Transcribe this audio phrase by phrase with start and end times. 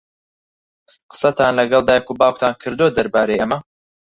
[1.11, 3.59] قسەتان لەگەڵ دایک و باوکتان کردووە دەربارەی ئەمە؟